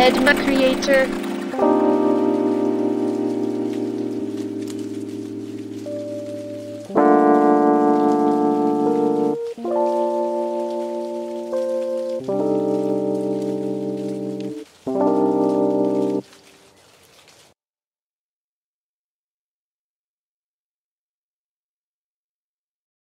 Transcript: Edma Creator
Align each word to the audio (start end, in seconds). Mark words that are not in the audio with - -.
Edma 0.00 0.34
Creator 0.34 1.06